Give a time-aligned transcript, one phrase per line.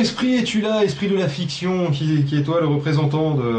[0.00, 3.52] Esprit, es-tu là Esprit de la fiction, qui, qui est toi le représentant de,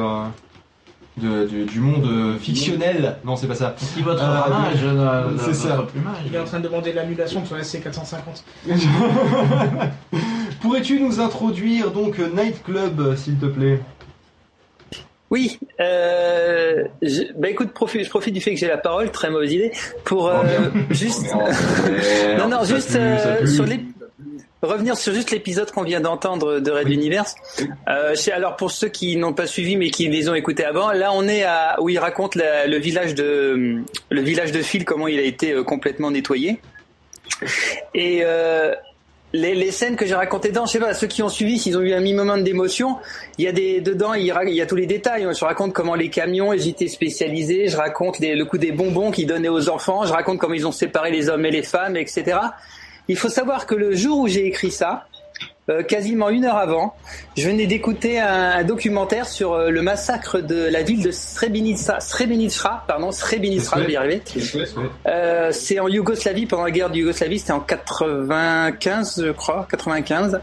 [1.18, 3.18] de- du, du monde fictionnel?
[3.24, 3.76] Non, c'est pas ça.
[3.96, 5.86] Qui votre euh, C'est ça.
[5.92, 6.16] plumage.
[6.28, 8.44] Il est en train de demander l'annulation de son SC450.
[10.62, 13.80] Pourrais-tu nous introduire donc Nightclub, s'il te plaît?
[15.30, 19.30] Oui, euh, je, bah écoute, profite, je profite du fait que j'ai la parole, très
[19.30, 19.72] mauvaise idée,
[20.04, 20.44] pour euh,
[20.90, 21.34] juste,
[22.38, 23.80] non non, juste euh, sur les
[24.62, 27.36] revenir sur juste l'épisode qu'on vient d'entendre de Red Universe.
[27.90, 30.92] Euh, c'est- alors pour ceux qui n'ont pas suivi mais qui les ont écoutés avant,
[30.92, 34.86] là on est à où il raconte la- le village de le village de Phil
[34.86, 36.60] comment il a été euh, complètement nettoyé.
[37.94, 38.74] Et euh,
[39.34, 41.78] les, les scènes que j'ai racontées dedans, je sais pas, ceux qui ont suivi, s'ils
[41.78, 42.98] ont eu un minimum d'émotion,
[43.38, 45.26] il y a des dedans, il, il y a tous les détails.
[45.34, 47.68] Je raconte comment les camions, ils étaient spécialisés.
[47.70, 50.06] Je raconte les- le coup des bonbons qu'ils donnaient aux enfants.
[50.06, 52.38] Je raconte comment ils ont séparé les hommes et les femmes, etc.
[53.12, 55.06] Il faut savoir que le jour où j'ai écrit ça,
[55.70, 56.96] euh, quasiment une heure avant,
[57.36, 62.00] je venais d'écouter un, un documentaire sur euh, le massacre de la ville de Srebrenica,
[62.00, 64.22] Srebrenica, pardon, Srebrenica, je vais y arriver.
[65.08, 70.40] Euh, c'est en Yougoslavie, pendant la guerre de Yougoslavie, c'était en 95, je crois, 95,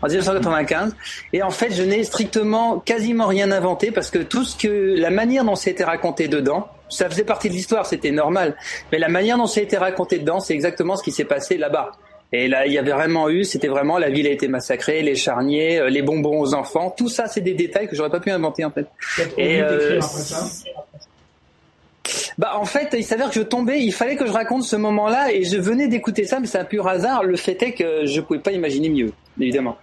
[0.00, 0.94] en 1995.
[1.32, 5.10] Et en fait, je n'ai strictement quasiment rien inventé parce que tout ce que, la
[5.10, 8.56] manière dont c'était raconté dedans, ça faisait partie de l'histoire, c'était normal.
[8.92, 11.58] Mais la manière dont ça a été raconté dedans, c'est exactement ce qui s'est passé
[11.58, 11.92] là-bas.
[12.32, 15.14] Et là, il y avait vraiment eu, c'était vraiment la ville a été massacrée, les
[15.14, 18.30] charniers, euh, les bonbons aux enfants, tout ça, c'est des détails que j'aurais pas pu
[18.30, 18.86] inventer en fait.
[19.36, 20.00] Et, euh.
[22.38, 25.32] Bah en fait, il s'avère que je tombais, il fallait que je raconte ce moment-là
[25.32, 27.22] et je venais d'écouter ça, mais c'est un pur hasard.
[27.22, 29.76] Le fait est que je pouvais pas imaginer mieux, évidemment.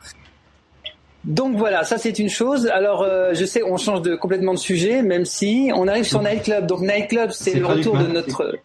[1.24, 2.68] Donc voilà, ça c'est une chose.
[2.68, 6.22] Alors euh, je sais, on change de complètement de sujet, même si on arrive sur
[6.22, 6.66] Nightclub.
[6.66, 8.58] Donc Nightclub, c'est C'est le retour de notre,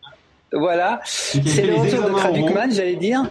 [0.53, 2.15] voilà, c'est le retour de.
[2.17, 3.31] Traducman, j'allais dire.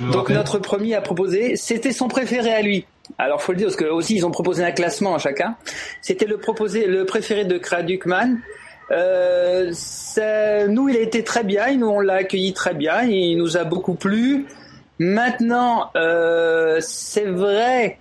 [0.00, 2.86] Donc notre premier a proposé, c'était son préféré à lui.
[3.18, 5.56] Alors faut le dire parce que aussi ils ont proposé un classement à chacun.
[6.00, 8.38] C'était le proposé, le préféré de Kradukman.
[8.90, 13.36] Euh, ça- nous il a été très bien, nous on l'a accueilli très bien, il
[13.36, 14.46] nous a beaucoup plu.
[14.98, 17.98] Maintenant euh, c'est vrai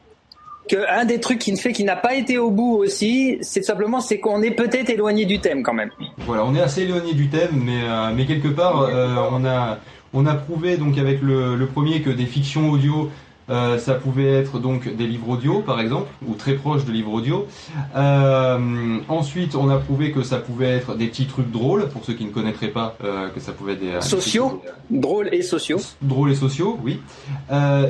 [0.70, 3.64] que un des trucs qui ne fait qu'il n'a pas été au bout aussi, c'est
[3.64, 5.90] simplement c'est qu'on est peut-être éloigné du thème quand même.
[6.20, 9.80] Voilà, on est assez éloigné du thème, mais, euh, mais quelque part, euh, on, a,
[10.14, 13.10] on a prouvé donc avec le, premier que des fictions audio,
[13.52, 17.12] euh, ça pouvait être donc des livres audio par exemple, ou très proches de livres
[17.12, 17.48] audio.
[17.96, 22.14] Euh, ensuite, on a prouvé que ça pouvait être des petits trucs drôles, pour ceux
[22.14, 24.02] qui ne connaîtraient pas, euh, que ça pouvait être des...
[24.02, 25.80] Sociaux, drôles et sociaux.
[26.02, 27.00] drôles et sociaux, oui.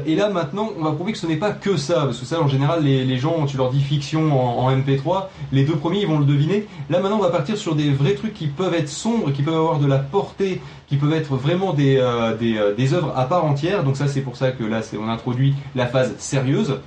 [0.06, 2.42] Et là maintenant, on va prouver que ce n'est pas que ça, parce que ça
[2.42, 6.02] en général, les, les gens, tu leur dis fiction en, en MP3, les deux premiers
[6.02, 6.68] ils vont le deviner.
[6.90, 9.56] Là maintenant, on va partir sur des vrais trucs qui peuvent être sombres, qui peuvent
[9.56, 11.96] avoir de la portée, qui peuvent être vraiment des,
[12.40, 13.84] des, des œuvres à part entière.
[13.84, 16.80] Donc ça, c'est pour ça que là, on introduit la phase sérieuse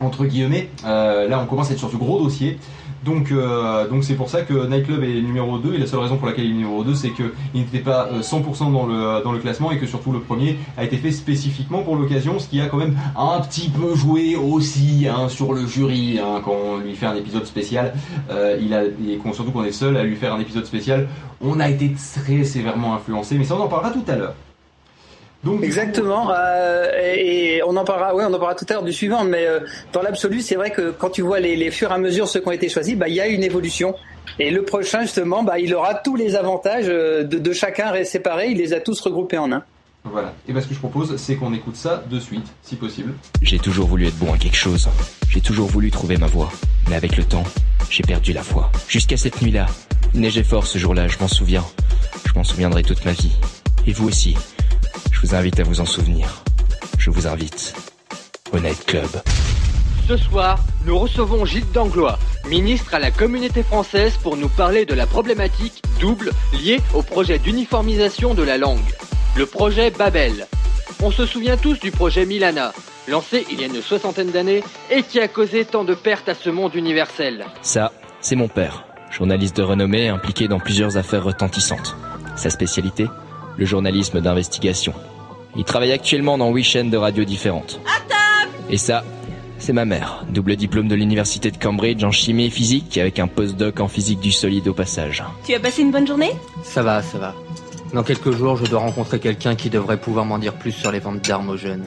[0.00, 0.68] entre guillemets.
[0.84, 2.58] Euh, là, on commence à être sur du gros dossier.
[3.04, 6.16] Donc, euh, donc c'est pour ça que Nightclub est numéro 2 et la seule raison
[6.18, 9.32] pour laquelle il est numéro 2 c'est qu'il n'était pas euh, 100% dans le, dans
[9.32, 12.60] le classement et que surtout le premier a été fait spécifiquement pour l'occasion, ce qui
[12.60, 16.78] a quand même un petit peu joué aussi hein, sur le jury hein, quand on
[16.78, 17.92] lui fait un épisode spécial.
[18.30, 18.72] Euh, il
[19.12, 21.08] et qu'on- surtout qu'on est seul à lui faire un épisode spécial,
[21.40, 24.34] on a été très sévèrement influencé, mais ça on en parlera tout à l'heure.
[25.44, 26.30] Donc, du coup, Exactement.
[26.32, 28.14] euh, et, et on en parlera.
[28.14, 29.24] Oui, on en parlera tout à l'heure du suivant.
[29.24, 29.60] Mais euh,
[29.92, 32.40] dans l'absolu, c'est vrai que quand tu vois les, les fur et à mesure ceux
[32.40, 33.94] qui ont été choisis, bah il y a une évolution.
[34.38, 38.50] Et le prochain, justement, bah il aura tous les avantages euh, de, de chacun séparés.
[38.50, 39.64] Il les a tous regroupés en un.
[40.04, 40.32] Voilà.
[40.48, 43.12] Et ben ce que je propose, c'est qu'on écoute ça de suite, si possible.
[43.40, 44.88] J'ai toujours voulu être bon à quelque chose.
[45.28, 46.50] J'ai toujours voulu trouver ma voie.
[46.88, 47.44] Mais avec le temps,
[47.90, 48.70] j'ai perdu la foi.
[48.88, 49.66] Jusqu'à cette nuit-là.
[50.14, 51.64] Neigeait fort ce jour-là, je m'en souviens.
[52.26, 53.32] Je m'en souviendrai toute ma vie.
[53.86, 54.36] Et vous aussi.
[55.22, 56.42] Je vous invite à vous en souvenir.
[56.98, 57.74] Je vous invite
[58.52, 59.08] au Night Club.
[60.08, 62.18] Ce soir, nous recevons Gilles Danglois,
[62.50, 67.38] ministre à la communauté française pour nous parler de la problématique double liée au projet
[67.38, 68.80] d'uniformisation de la langue,
[69.36, 70.48] le projet Babel.
[71.00, 72.72] On se souvient tous du projet Milana,
[73.06, 76.34] lancé il y a une soixantaine d'années et qui a causé tant de pertes à
[76.34, 77.44] ce monde universel.
[77.62, 78.86] Ça, c'est mon père.
[79.12, 81.94] Journaliste de renommée impliqué dans plusieurs affaires retentissantes.
[82.34, 83.06] Sa spécialité
[83.56, 84.94] Le journalisme d'investigation.
[85.56, 87.80] Il travaille actuellement dans huit chaînes de radio différentes.
[88.70, 89.04] Et ça,
[89.58, 93.28] c'est ma mère, double diplôme de l'université de Cambridge en chimie et physique avec un
[93.28, 95.22] postdoc en physique du solide au passage.
[95.44, 96.32] Tu as passé une bonne journée?
[96.62, 97.34] Ça va, ça va.
[97.92, 101.00] Dans quelques jours, je dois rencontrer quelqu'un qui devrait pouvoir m'en dire plus sur les
[101.00, 101.84] ventes d'armes aux jeunes.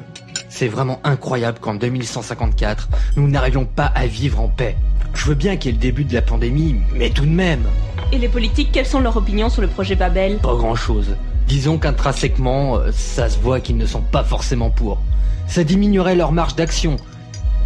[0.48, 4.78] C'est vraiment incroyable qu'en 2154, nous n'arrivions pas à vivre en paix.
[5.16, 7.64] Je veux bien qu'il y ait le début de la pandémie, mais tout de même,
[8.12, 10.38] Et les politiques, quelles sont leurs opinions sur le projet Babel?
[10.38, 11.16] Pas grand-chose.
[11.48, 15.00] Disons qu'intrinsèquement, euh, ça se voit qu'ils ne sont pas forcément pour.
[15.48, 16.98] Ça diminuerait leur marge d'action.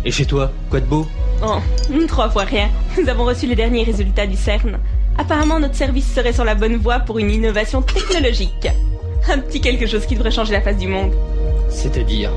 [0.06, 1.08] Et chez toi, quoi de beau?
[1.42, 1.60] Oh,
[2.08, 2.70] trois fois rien.
[3.02, 4.78] Nous avons reçu les derniers résultats du CERN.
[5.18, 8.68] Apparemment, notre service serait sur la bonne voie pour une innovation technologique.
[9.30, 11.14] Un petit quelque chose qui devrait changer la face du monde.
[11.70, 12.32] C'est-à-dire?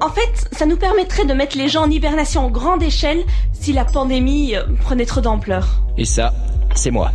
[0.00, 3.72] En fait, ça nous permettrait de mettre les gens en hibernation en grande échelle si
[3.72, 5.82] la pandémie euh, prenait trop d'ampleur.
[5.96, 6.32] Et ça,
[6.74, 7.12] c'est moi.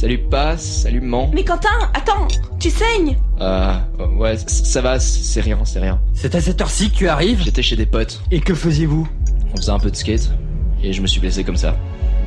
[0.00, 1.28] Salut Passe, salut Maman.
[1.34, 2.28] Mais Quentin, attends,
[2.60, 3.74] tu saignes Euh,
[4.16, 6.00] ouais, c- ça va, c'est rien, c'est rien.
[6.14, 9.08] C'est à cette heure-ci que tu arrives J'étais chez des potes, Et que faisiez-vous
[9.52, 10.30] on faisait un peu de skate,
[10.84, 11.74] et je me suis blessé comme ça.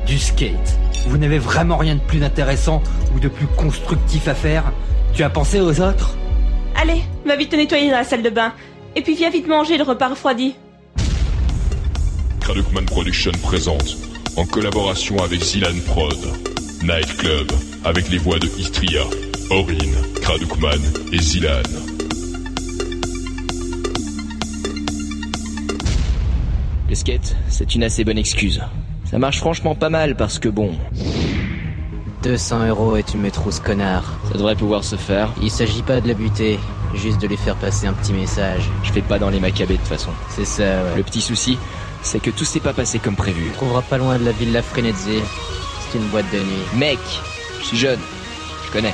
[0.07, 0.77] Du skate.
[1.07, 2.81] Vous n'avez vraiment rien de plus intéressant
[3.15, 4.73] ou de plus constructif à faire
[5.13, 6.17] Tu as pensé aux autres
[6.75, 8.51] Allez, va vite te nettoyer dans la salle de bain.
[8.97, 10.55] Et puis viens vite manger le repas refroidi.
[12.41, 13.97] Kradukman Production présente,
[14.35, 16.17] en collaboration avec Zilan Prod,
[16.83, 17.51] Night Club,
[17.85, 19.03] avec les voix de Istria,
[19.51, 19.75] Orin,
[20.19, 20.79] Kradukman
[21.11, 21.61] et Zilan.
[26.89, 28.61] Le skate, c'est une assez bonne excuse.
[29.05, 30.75] Ça marche franchement pas mal parce que bon,
[32.23, 34.17] 200 euros et tu me trousses connard.
[34.31, 35.31] ça devrait pouvoir se faire.
[35.39, 36.59] Il s'agit pas de la buter,
[36.95, 38.63] juste de lui faire passer un petit message.
[38.83, 40.11] Je fais pas dans les macabées de toute façon.
[40.29, 40.97] C'est ça, ouais.
[40.97, 41.59] Le petit souci,
[42.01, 43.49] c'est que tout s'est pas passé comme prévu.
[43.51, 45.21] Tu trouveras pas loin de la Villa Frenetzi.
[45.93, 46.63] Une boîte de nuit.
[46.75, 46.99] Mec,
[47.59, 47.99] je suis jeune,
[48.65, 48.93] je connais.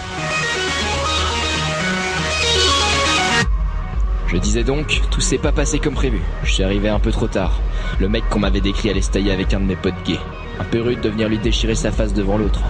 [4.28, 6.20] Je disais donc, tout s'est pas passé comme prévu.
[6.44, 7.60] Je suis arrivé un peu trop tard.
[8.00, 10.20] Le mec qu'on m'avait décrit allait se avec un de mes potes gays.
[10.60, 12.62] Un peu rude de venir lui déchirer sa face devant l'autre.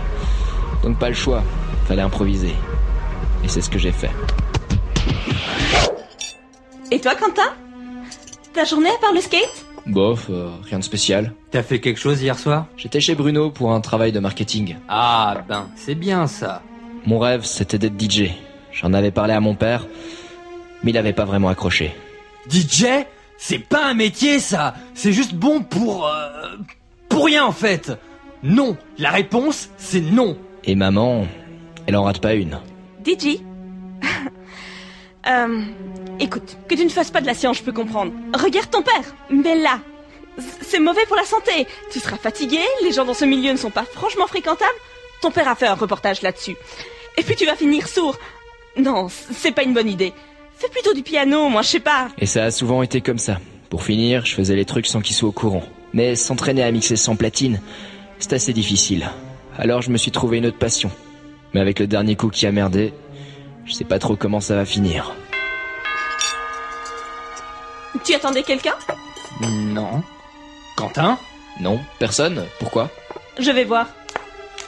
[0.83, 1.41] Donc pas le choix,
[1.87, 2.53] fallait improviser.
[3.45, 4.11] Et c'est ce que j'ai fait.
[6.91, 7.53] Et toi, Quentin?
[8.53, 9.66] Ta journée à part le skate?
[9.87, 11.33] Bof, euh, rien de spécial.
[11.51, 12.65] T'as fait quelque chose hier soir?
[12.75, 14.75] J'étais chez Bruno pour un travail de marketing.
[14.89, 16.61] Ah ben, c'est bien ça.
[17.05, 18.31] Mon rêve, c'était d'être DJ.
[18.71, 19.87] J'en avais parlé à mon père,
[20.83, 21.95] mais il avait pas vraiment accroché.
[22.49, 22.85] DJ
[23.37, 26.07] C'est pas un métier ça C'est juste bon pour...
[26.07, 26.55] euh,
[27.09, 27.91] pour rien en fait
[28.43, 31.25] Non La réponse, c'est non Et maman,
[31.87, 32.59] elle en rate pas une.
[33.05, 33.39] DJ
[35.27, 35.61] Euh...
[36.19, 38.11] Écoute, que tu ne fasses pas de la science, je peux comprendre.
[38.33, 39.79] Regarde ton père Mais là
[40.61, 43.69] C'est mauvais pour la santé Tu seras fatigué, les gens dans ce milieu ne sont
[43.69, 44.79] pas franchement fréquentables.
[45.21, 46.55] Ton père a fait un reportage là-dessus.
[47.17, 48.17] Et puis tu vas finir sourd.
[48.77, 50.13] Non, c'est pas une bonne idée.
[50.57, 52.09] Fais plutôt du piano, moi je sais pas.
[52.17, 53.39] Et ça a souvent été comme ça.
[53.69, 55.63] Pour finir, je faisais les trucs sans qu'il soit au courant.
[55.93, 57.61] Mais s'entraîner à mixer sans platine,
[58.19, 59.09] c'est assez difficile.
[59.57, 60.91] Alors je me suis trouvé une autre passion.
[61.53, 62.93] Mais avec le dernier coup qui a merdé,
[63.67, 65.13] je sais pas trop comment ça va finir.
[68.03, 68.75] Tu attendais quelqu'un?
[69.41, 70.01] Non.
[70.77, 71.17] Quentin?
[71.59, 72.45] Non Personne?
[72.59, 72.89] Pourquoi?
[73.37, 73.87] Je vais voir.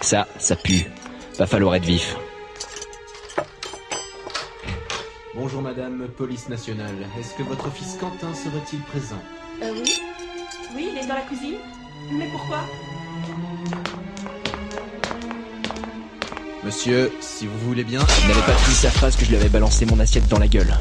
[0.01, 0.85] Ça, ça pue.
[1.37, 2.15] Va falloir être vif.
[5.35, 7.07] Bonjour Madame Police Nationale.
[7.17, 9.21] Est-ce que votre fils Quentin serait-il présent?
[9.63, 10.01] Euh, oui
[10.75, 11.55] Oui, il est dans la cuisine.
[12.11, 12.59] Mais pourquoi?
[16.69, 17.99] Monsieur, si vous voulez bien.
[18.21, 20.47] Il n'avait pas fini sa phrase que je lui avais balancé mon assiette dans la
[20.47, 20.71] gueule.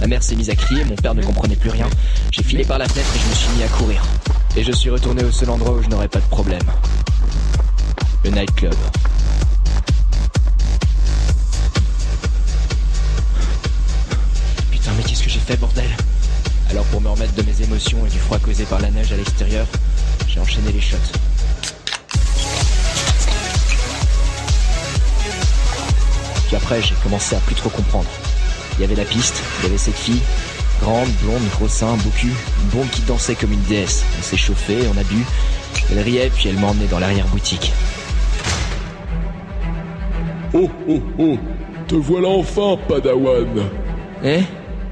[0.00, 1.86] Ma mère s'est mise à crier, mon père ne comprenait plus rien.
[2.30, 4.02] J'ai filé par la fenêtre et je me suis mis à courir.
[4.56, 6.62] Et je suis retourné au seul endroit où je n'aurais pas de problème.
[8.24, 8.74] Le nightclub.
[14.70, 15.90] Putain, mais qu'est-ce que j'ai fait, bordel?
[16.70, 19.16] Alors pour me remettre de mes émotions et du froid causé par la neige à
[19.16, 19.66] l'extérieur,
[20.26, 20.96] j'ai enchaîné les shots.
[26.46, 28.08] Puis après, j'ai commencé à plus trop comprendre.
[28.78, 30.20] Il y avait la piste, il y avait cette fille,
[30.80, 32.32] grande, blonde, gros sein, beau cul,
[32.62, 34.04] une blonde qui dansait comme une déesse.
[34.18, 35.24] On s'est chauffé, on a bu,
[35.92, 37.72] elle riait, puis elle m'a emmené dans l'arrière-boutique.
[40.52, 41.38] Oh oh oh
[41.88, 43.46] Te voilà enfin, Padawan
[44.22, 44.40] Eh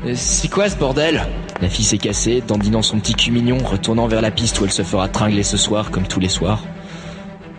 [0.07, 1.23] Euh, C'est quoi ce bordel?
[1.61, 4.73] La fille s'est cassée, dandinant son petit cul mignon, retournant vers la piste où elle
[4.73, 6.65] se fera tringler ce soir, comme tous les soirs.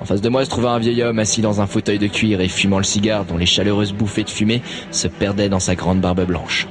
[0.03, 2.41] En face de moi se trouvait un vieil homme assis dans un fauteuil de cuir
[2.41, 6.01] et fumant le cigare dont les chaleureuses bouffées de fumée se perdaient dans sa grande
[6.01, 6.67] barbe blanche.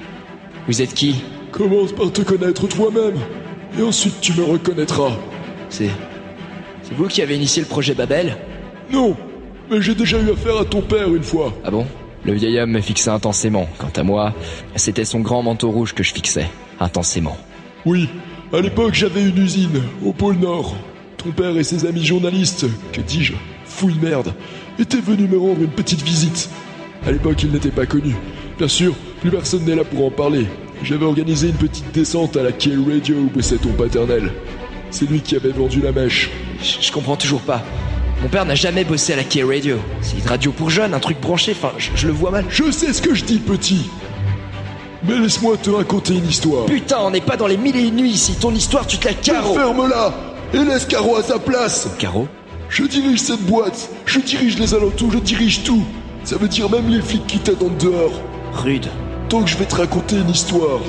[0.68, 1.14] Vous êtes qui?
[1.50, 3.16] Commence par te connaître toi-même,
[3.78, 5.12] et ensuite tu me reconnaîtras.
[5.70, 5.88] C'est...
[6.82, 8.36] C'est vous qui avez initié le projet Babel?
[8.92, 9.16] Non,
[9.70, 11.54] mais j'ai déjà eu affaire à ton père une fois.
[11.64, 11.86] Ah bon?
[12.26, 13.66] Le vieil homme me fixait intensément.
[13.78, 14.34] Quant à moi,
[14.76, 16.50] c'était son grand manteau rouge que je fixais.
[16.80, 17.38] Intensément.
[17.86, 18.10] Oui,
[18.52, 20.76] à l'époque j'avais une usine, au pôle Nord.
[21.24, 24.34] Ton père et ses amis journalistes, que dis-je, fouille merde,
[24.78, 26.50] étaient venus me rendre une petite visite.
[27.06, 28.16] À l'époque, ils n'étaient pas connus.
[28.58, 30.46] Bien sûr, plus personne n'est là pour en parler.
[30.82, 34.32] J'avais organisé une petite descente à la Kill Radio où bossait ton paternel.
[34.90, 36.28] C'est lui qui avait vendu la mèche.
[36.60, 37.62] Je, je comprends toujours pas.
[38.20, 39.78] Mon père n'a jamais bossé à la Key Radio.
[40.00, 42.46] C'est une radio pour jeunes, un truc branché, enfin, je, je le vois mal.
[42.48, 43.88] Je sais ce que je dis, petit
[45.06, 46.66] Mais laisse-moi te raconter une histoire.
[46.66, 48.34] Putain, on n'est pas dans les mille et une nuits ici.
[48.40, 49.54] Ton histoire, tu te la carreaux.
[49.54, 51.88] Ferme-la et laisse Caro à sa place.
[51.98, 52.28] Caro
[52.68, 55.84] Je dirige cette boîte, je dirige les alentours, je dirige tout.
[56.24, 58.12] Ça veut dire même les flics qui t'attendent dehors.
[58.52, 58.86] Rude.
[59.28, 60.80] Donc je vais te raconter une histoire.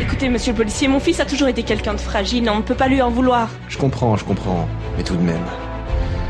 [0.00, 2.74] Écoutez, monsieur le policier, mon fils a toujours été quelqu'un de fragile, on ne peut
[2.74, 3.48] pas lui en vouloir.
[3.68, 4.68] Je comprends, je comprends.
[4.96, 5.44] Mais tout de même.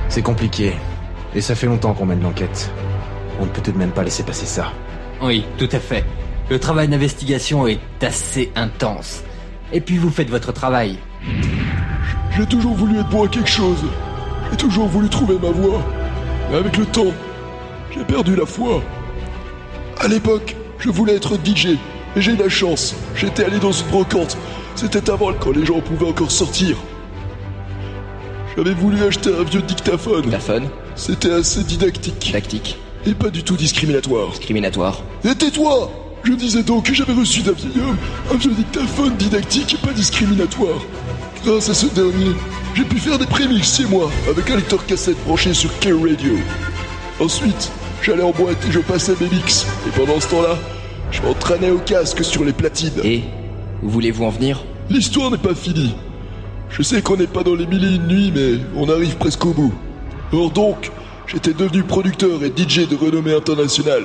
[0.09, 0.73] C'est compliqué.
[1.35, 2.71] Et ça fait longtemps qu'on mène l'enquête.
[3.41, 4.73] On ne peut tout de même pas laisser passer ça.
[5.21, 6.05] Oui, tout à fait.
[6.49, 9.23] Le travail d'investigation est assez intense.
[9.73, 10.99] Et puis vous faites votre travail.
[12.39, 13.79] J'ai toujours voulu être bon à quelque chose.
[14.49, 15.83] J'ai toujours voulu trouver ma voie.
[16.49, 17.13] Mais avec le temps,
[17.91, 18.81] j'ai perdu la foi.
[19.99, 21.71] À l'époque, je voulais être DJ.
[22.15, 22.95] Et j'ai eu la chance.
[23.17, 24.39] J'étais allé dans une brocante.
[24.77, 26.77] C'était avant quand les gens pouvaient encore sortir.
[28.57, 30.23] J'avais voulu acheter un vieux dictaphone.
[30.23, 32.31] Dictaphone C'était assez didactique.
[32.31, 34.29] Tactique Et pas du tout discriminatoire.
[34.29, 35.91] Discriminatoire Et tais-toi
[36.23, 37.97] Je disais donc que j'avais reçu d'un vieil homme
[38.33, 40.79] un vieux dictaphone didactique et pas discriminatoire.
[41.45, 42.35] Grâce à ce dernier,
[42.75, 46.35] j'ai pu faire des prémix chez moi avec un lecteur cassette branché sur K-Radio.
[47.21, 47.71] Ensuite,
[48.03, 49.67] j'allais en boîte et je passais mes mix.
[49.87, 50.59] Et pendant ce temps-là,
[51.11, 53.01] je m'entraînais au casque sur les platines.
[53.05, 53.23] Et
[53.83, 54.65] Où voulez-vous en venir?
[54.91, 55.95] L'histoire n'est pas finie.
[56.71, 59.47] Je sais qu'on n'est pas dans les mille et une nuits, mais on arrive presque
[59.47, 59.73] au bout.
[60.33, 60.91] Or donc,
[61.27, 64.05] j'étais devenu producteur et DJ de renommée internationale.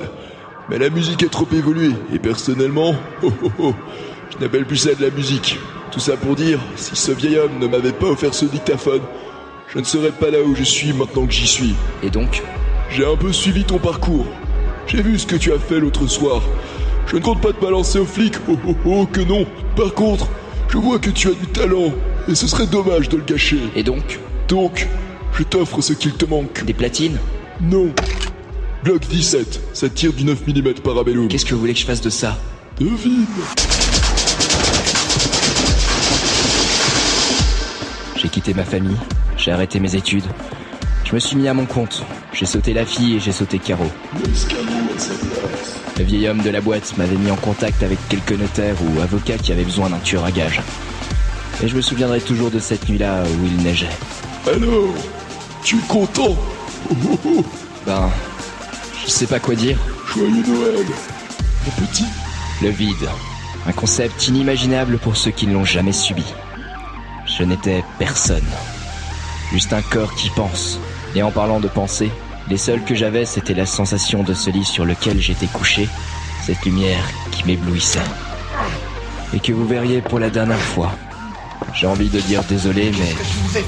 [0.70, 3.74] Mais la musique a trop évolué, et personnellement, oh oh oh,
[4.34, 5.60] je n'appelle plus ça de la musique.
[5.92, 9.02] Tout ça pour dire, si ce vieil homme ne m'avait pas offert ce dictaphone,
[9.74, 11.76] je ne serais pas là où je suis maintenant que j'y suis.
[12.02, 12.42] Et donc?
[12.90, 14.26] J'ai un peu suivi ton parcours.
[14.88, 16.42] J'ai vu ce que tu as fait l'autre soir.
[17.08, 19.46] Je ne compte pas te balancer aux flics, oh oh oh que non.
[19.76, 20.28] Par contre,
[20.70, 21.94] je vois que tu as du talent,
[22.28, 23.60] et ce serait dommage de le gâcher.
[23.76, 24.20] Et donc?
[24.48, 24.88] Donc,
[25.38, 26.64] je t'offre ce qu'il te manque.
[26.66, 27.20] Des platines?
[27.62, 27.90] Non.
[28.84, 31.28] Glock 17, ça tire du 9 mm parabellum.
[31.28, 32.38] Qu'est-ce que vous voulez que je fasse de ça?
[32.80, 33.26] Devine.
[38.24, 38.96] J'ai quitté ma famille,
[39.36, 40.24] j'ai arrêté mes études.
[41.04, 42.04] Je me suis mis à mon compte.
[42.32, 43.86] J'ai sauté la fille et j'ai sauté Caro.
[45.98, 49.38] Le vieil homme de la boîte m'avait mis en contact avec quelques notaires ou avocats
[49.38, 50.62] qui avaient besoin d'un tueur à gages.
[51.62, 53.90] Et je me souviendrai toujours de cette nuit-là où il neigeait.
[54.48, 54.94] Alors,
[55.62, 56.38] tu es content?
[57.86, 58.10] Ben,
[59.06, 59.78] je sais pas quoi dire.
[60.16, 60.86] joyeux Noël.
[61.66, 62.06] Mon petit,
[62.62, 63.10] Le vide.
[63.68, 66.24] Un concept inimaginable pour ceux qui ne l'ont jamais subi.
[67.38, 68.46] Je n'étais personne.
[69.52, 70.80] Juste un corps qui pense.
[71.16, 72.12] Et en parlant de penser,
[72.50, 75.88] les seuls que j'avais, c'était la sensation de ce lit sur lequel j'étais couché,
[76.46, 78.00] cette lumière qui m'éblouissait.
[79.34, 80.92] Et que vous verriez pour la dernière fois.
[81.74, 83.62] J'ai envie de dire désolé, mais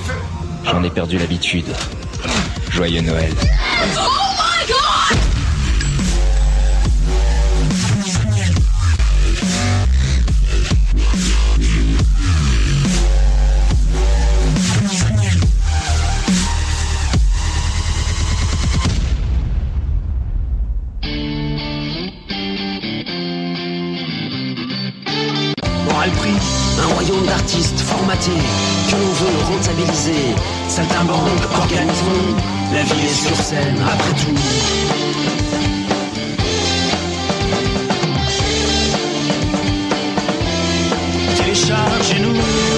[0.64, 1.74] j'en ai perdu l'habitude.
[2.70, 3.34] Joyeux Noël.
[42.16, 42.75] Téléchargez-nous, télétransportez-nous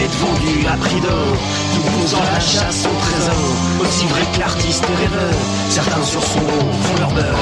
[0.00, 1.36] Galettes vendues à prix d'or.
[1.74, 3.34] Tout faisant la chasse au trésor.
[3.82, 5.34] Aussi vrai que l'artiste rêveur.
[5.68, 7.38] Certains sur son dos font leur beurre.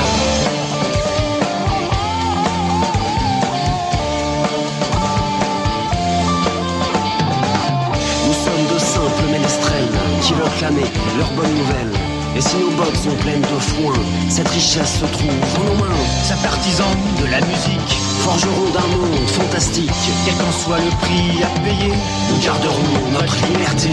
[8.27, 9.89] Nous sommes de simples ménestrels
[10.23, 12.08] qui leur clamaient leurs bonnes nouvelles
[12.39, 13.95] Et si nos bottes sont pleines de foin,
[14.29, 15.29] cette richesse se trouve
[15.59, 15.97] en nos mains.
[16.23, 16.87] Sa partisan
[17.21, 19.91] de la musique, Forgerons d'un monde fantastique.
[20.25, 21.93] quel qu'en soit le prix à payer,
[22.31, 23.91] Nous garderons notre liberté.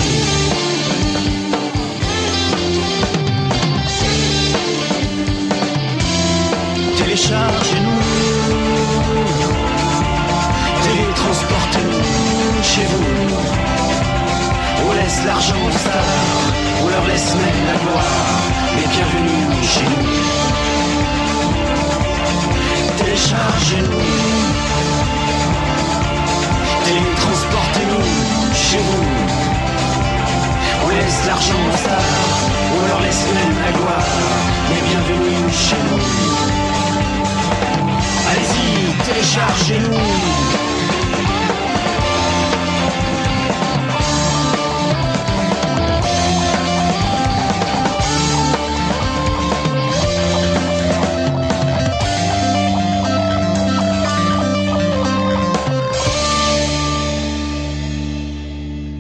[6.98, 8.02] téléchargez-nous,
[10.84, 13.06] Télétransportez-nous chez vous.
[14.88, 16.45] On laisse l'argent on
[16.96, 18.42] leur laisse même la gloire.
[18.76, 20.08] Mais bienvenue chez nous.
[22.98, 24.06] Téléchargez-nous.
[26.86, 28.06] Télétransportez-nous
[28.66, 29.08] chez vous.
[30.86, 32.14] On laisse l'argent aux stars,
[32.76, 34.12] on leur laisse même la gloire.
[34.70, 36.04] Mais bienvenue chez nous.
[38.30, 38.66] Allez-y,
[39.08, 40.45] téléchargez-nous.